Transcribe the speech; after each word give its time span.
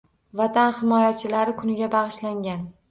Vatan 0.39 0.73
himoyachilari 0.79 1.57
kuniga 1.61 1.95
bagʻishlangan 1.99 2.69